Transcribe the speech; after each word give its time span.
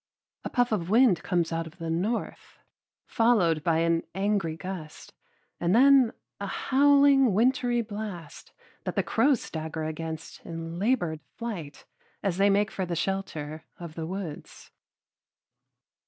A 0.43 0.49
puff 0.49 0.71
of 0.71 0.89
wind 0.89 1.21
comes 1.21 1.51
out 1.53 1.67
of 1.67 1.77
the 1.77 1.91
north, 1.91 2.57
followed 3.05 3.63
by 3.63 3.81
an 3.81 4.01
angry 4.15 4.57
gust, 4.57 5.13
and 5.59 5.75
then 5.75 6.11
a 6.39 6.47
howling 6.47 7.35
wintry 7.35 7.83
blast 7.83 8.51
that 8.85 8.95
the 8.95 9.03
crows 9.03 9.43
stagger 9.43 9.83
against 9.83 10.43
in 10.43 10.79
labored 10.79 11.19
flight 11.35 11.85
as 12.23 12.37
they 12.37 12.49
make 12.49 12.71
for 12.71 12.83
the 12.87 12.95
shelter 12.95 13.63
of 13.79 13.93
the 13.93 14.07
woods. 14.07 14.71